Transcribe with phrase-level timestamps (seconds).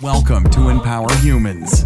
[0.00, 1.84] Welcome to Empower Humans.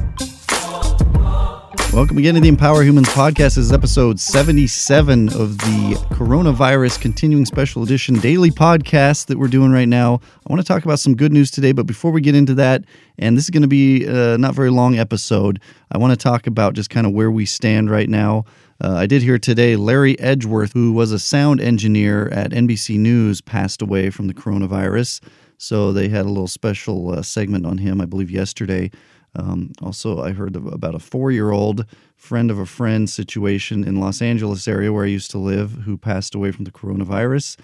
[1.93, 3.57] Welcome again to the Empower Humans podcast.
[3.57, 9.72] This is episode 77 of the Coronavirus Continuing Special Edition daily podcast that we're doing
[9.72, 10.22] right now.
[10.46, 12.82] I want to talk about some good news today, but before we get into that,
[13.18, 15.61] and this is going to be a not very long episode,
[15.93, 18.46] I want to talk about just kind of where we stand right now.
[18.82, 23.43] Uh, I did hear today Larry Edgeworth, who was a sound engineer at NBC News,
[23.43, 25.20] passed away from the coronavirus.
[25.59, 28.90] So they had a little special uh, segment on him, I believe, yesterday.
[29.36, 31.84] Um, also, I heard about a four year old
[32.17, 35.98] friend of a friend situation in Los Angeles area where I used to live who
[35.98, 37.59] passed away from the coronavirus.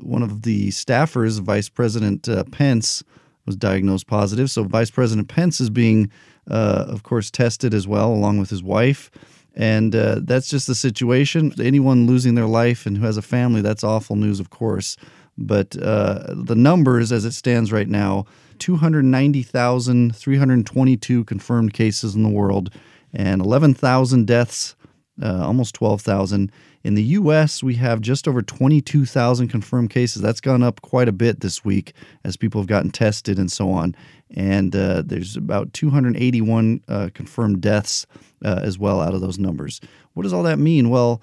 [0.00, 3.02] One of the staffers, Vice President uh, Pence,
[3.46, 4.50] was diagnosed positive.
[4.50, 6.10] So Vice President Pence is being,
[6.50, 9.10] uh, of course, tested as well, along with his wife.
[9.54, 11.52] And uh, that's just the situation.
[11.60, 14.96] Anyone losing their life and who has a family, that's awful news, of course.
[15.40, 18.26] But uh, the numbers as it stands right now
[18.58, 22.70] 290,322 confirmed cases in the world
[23.12, 24.76] and 11,000 deaths,
[25.22, 26.52] uh, almost 12,000.
[26.82, 30.22] In the U.S., we have just over 22,000 confirmed cases.
[30.22, 31.92] That's gone up quite a bit this week
[32.24, 33.94] as people have gotten tested and so on.
[34.34, 38.06] And uh, there's about 281 uh, confirmed deaths
[38.44, 39.80] uh, as well out of those numbers.
[40.14, 40.88] What does all that mean?
[40.88, 41.20] Well,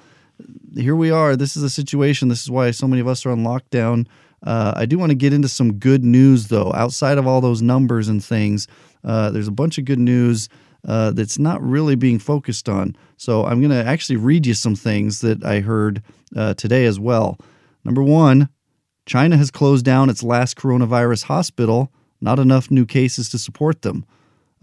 [0.76, 1.36] here we are.
[1.36, 2.28] This is a situation.
[2.28, 4.08] This is why so many of us are on lockdown.
[4.44, 6.72] Uh, I do want to get into some good news, though.
[6.74, 8.68] Outside of all those numbers and things,
[9.04, 10.50] uh, there's a bunch of good news
[10.88, 12.96] uh, that's not really being focused on.
[13.18, 16.04] So I'm going to actually read you some things that I heard
[16.36, 17.38] uh, today as well.
[17.84, 18.50] Number one,
[19.06, 24.06] China has closed down its last coronavirus hospital, not enough new cases to support them.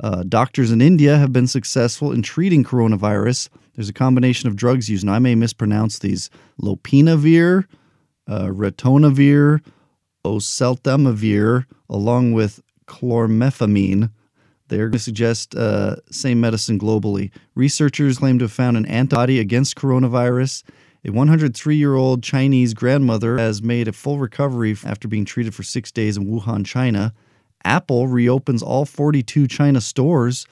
[0.02, 3.48] Uh, doctors in India have been successful in treating coronavirus.
[3.74, 7.64] There's a combination of drugs used, and I may mispronounce these lopinavir,
[8.28, 9.60] uh, ritonavir,
[10.24, 14.10] oseltamivir, along with chlormethamine.
[14.68, 17.30] They're going to suggest uh, same medicine globally.
[17.54, 20.64] Researchers claim to have found an antibody against coronavirus.
[21.04, 25.62] A 103 year old Chinese grandmother has made a full recovery after being treated for
[25.62, 27.12] six days in Wuhan, China.
[27.64, 30.46] Apple reopens all 42 China stores.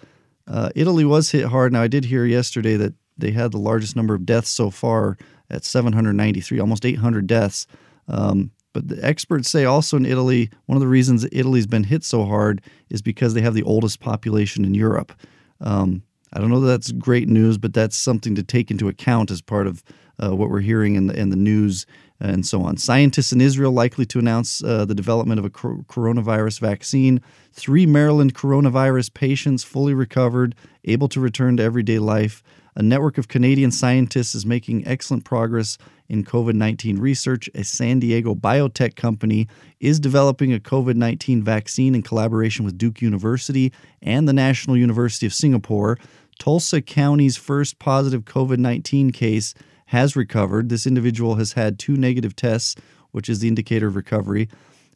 [0.46, 1.72] Uh, Italy was hit hard.
[1.72, 5.16] Now, I did hear yesterday that they had the largest number of deaths so far
[5.50, 7.66] at 793, almost 800 deaths.
[8.08, 12.04] Um, but the experts say also in Italy, one of the reasons Italy's been hit
[12.04, 15.12] so hard is because they have the oldest population in Europe.
[15.60, 16.02] Um,
[16.32, 19.42] I don't know that that's great news, but that's something to take into account as
[19.42, 19.82] part of
[20.22, 21.86] uh, what we're hearing in the, in the news
[22.22, 22.76] and so on.
[22.76, 27.20] Scientists in Israel likely to announce uh, the development of a coronavirus vaccine.
[27.52, 32.42] Three Maryland coronavirus patients fully recovered, able to return to everyday life.
[32.74, 35.76] A network of Canadian scientists is making excellent progress
[36.08, 37.50] in COVID 19 research.
[37.54, 39.48] A San Diego biotech company
[39.80, 45.26] is developing a COVID 19 vaccine in collaboration with Duke University and the National University
[45.26, 45.98] of Singapore.
[46.38, 49.54] Tulsa County's first positive COVID 19 case
[49.92, 50.70] has recovered.
[50.70, 52.76] This individual has had two negative tests,
[53.10, 54.48] which is the indicator of recovery.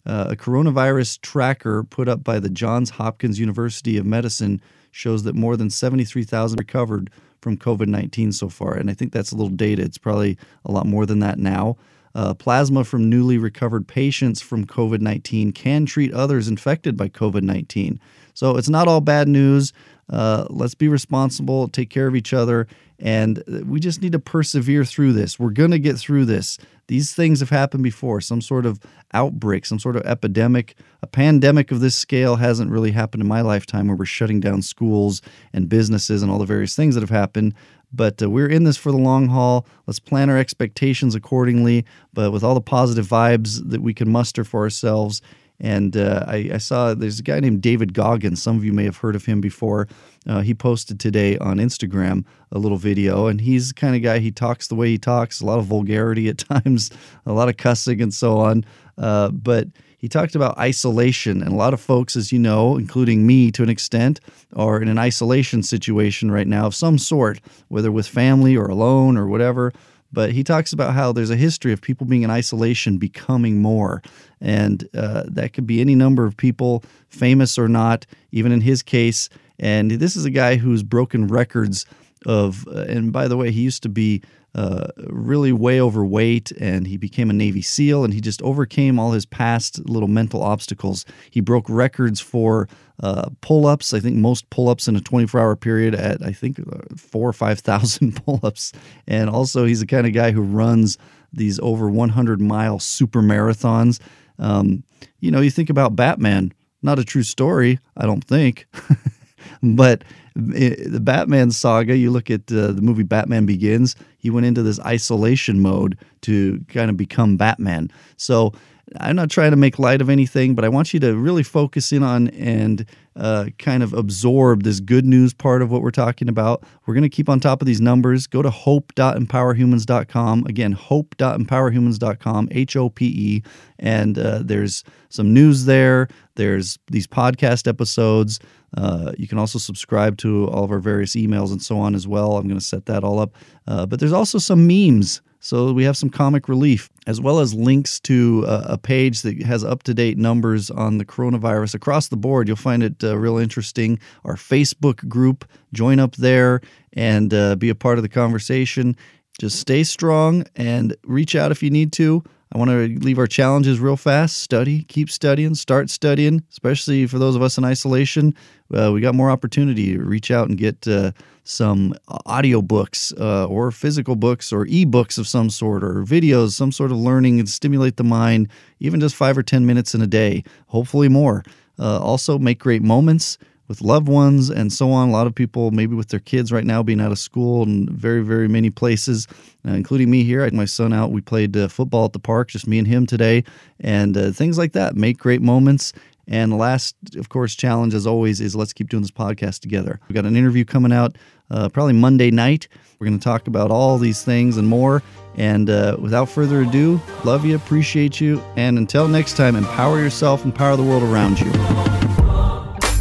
[0.07, 4.59] Uh, a coronavirus tracker put up by the Johns Hopkins University of Medicine
[4.93, 7.11] shows that more than 73,000 recovered
[7.43, 8.73] from COVID 19 so far.
[8.73, 9.85] And I think that's a little dated.
[9.85, 11.77] It's probably a lot more than that now.
[12.15, 17.43] Uh, plasma from newly recovered patients from COVID 19 can treat others infected by COVID
[17.43, 18.01] 19.
[18.33, 19.75] So it's not all bad news.
[20.11, 22.67] Uh, let's be responsible, take care of each other,
[22.99, 25.39] and we just need to persevere through this.
[25.39, 26.59] We're going to get through this.
[26.89, 28.21] These things have happened before.
[28.21, 28.79] Some sort of
[29.13, 33.41] outbreak, some sort of epidemic, a pandemic of this scale hasn't really happened in my
[33.41, 35.21] lifetime where we're shutting down schools
[35.53, 37.55] and businesses and all the various things that have happened.
[37.93, 39.67] But uh, we're in this for the long haul.
[39.87, 44.45] Let's plan our expectations accordingly, but with all the positive vibes that we can muster
[44.45, 45.23] for ourselves
[45.61, 48.43] and uh, I, I, saw there's a guy named David Goggins.
[48.43, 49.89] Some of you may have heard of him before.
[50.27, 54.19] Uh, he posted today on Instagram a little video, and he's the kind of guy,
[54.19, 56.91] he talks the way he talks, a lot of vulgarity at times,
[57.25, 58.65] a lot of cussing and so on.
[58.99, 59.69] Uh, but
[59.99, 63.63] he talked about isolation, and a lot of folks, as you know, including me to
[63.63, 64.21] an extent,
[64.55, 69.17] are in an isolation situation right now of some sort, whether with family or alone
[69.17, 69.73] or whatever.
[70.13, 74.03] But he talks about how there's a history of people being in isolation becoming more.
[74.41, 78.83] And uh, that could be any number of people, famous or not, even in his
[78.83, 79.29] case.
[79.59, 81.87] And this is a guy who's broken records
[82.27, 84.23] of, uh, and by the way, he used to be
[84.55, 89.13] uh, really way overweight and he became a Navy SEAL and he just overcame all
[89.13, 91.05] his past little mental obstacles.
[91.31, 92.69] He broke records for
[93.03, 93.93] uh, pull ups.
[93.93, 97.29] I think most pull ups in a 24 hour period at, I think, uh, four
[97.29, 98.73] or 5,000 pull ups.
[99.07, 100.97] And also, he's the kind of guy who runs
[101.33, 104.01] these over 100 mile super marathons.
[104.39, 104.85] Um,
[105.21, 106.53] you know, you think about Batman
[106.83, 108.67] Not a true story, I don't think.
[109.63, 110.05] but
[110.35, 114.79] the Batman saga, you look at uh, the movie Batman Begins, he went into this
[114.81, 117.91] isolation mode to kind of become Batman.
[118.17, 118.53] So
[119.01, 121.91] I'm not trying to make light of anything, but I want you to really focus
[121.91, 122.87] in on and
[123.17, 126.63] uh, kind of absorb this good news part of what we're talking about.
[126.87, 128.29] We're going to keep on top of these numbers.
[128.29, 130.47] Go to hope.empowerhumans.com.
[130.47, 133.43] Again, hope.empowerhumans.com, H O P E.
[133.79, 136.09] And uh, there's some news there.
[136.37, 138.39] There's these podcast episodes.
[138.77, 142.07] Uh, you can also subscribe to all of our various emails and so on as
[142.07, 142.37] well.
[142.37, 143.35] I'm going to set that all up.
[143.67, 147.55] Uh, but there's also some memes so we have some comic relief, as well as
[147.55, 152.09] links to uh, a page that has up to date numbers on the coronavirus across
[152.09, 152.49] the board.
[152.49, 154.01] You'll find it uh, real interesting.
[154.25, 156.63] Our Facebook group, join up there
[156.95, 158.97] and uh, be a part of the conversation.
[159.39, 162.25] Just stay strong and reach out if you need to.
[162.53, 164.39] I want to leave our challenges real fast.
[164.39, 168.35] Study, keep studying, start studying, especially for those of us in isolation.
[168.73, 171.11] Uh, we got more opportunity to reach out and get uh,
[171.43, 176.93] some audiobooks uh, or physical books or ebooks of some sort or videos, some sort
[176.93, 178.49] of learning and stimulate the mind,
[178.81, 181.43] even just five or 10 minutes in a day, hopefully more.
[181.79, 185.09] Uh, also, make great moments with loved ones and so on.
[185.09, 187.91] A lot of people, maybe with their kids right now, being out of school and
[187.91, 189.27] very, very many places,
[189.67, 190.45] uh, including me here.
[190.45, 191.11] I my son out.
[191.11, 193.45] We played uh, football at the park, just me and him today,
[193.81, 194.97] and uh, things like that.
[194.97, 195.93] Make great moments
[196.29, 200.01] and the last, of course, challenge as always is let's keep doing this podcast together.
[200.09, 201.17] We've got an interview coming out
[201.51, 202.67] uh, probably Monday night.
[202.99, 205.03] We're going to talk about all these things and more.
[205.37, 210.45] And uh, without further ado, love you, appreciate you, and until next time, empower yourself,
[210.45, 211.96] empower the world around you.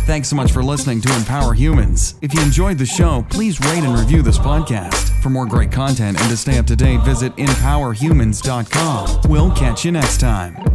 [0.05, 2.13] Thanks so much for listening to Empower Humans.
[2.21, 5.09] If you enjoyed the show, please rate and review this podcast.
[5.23, 9.21] For more great content and to stay up to date, visit empowerhumans.com.
[9.27, 10.75] We'll catch you next time.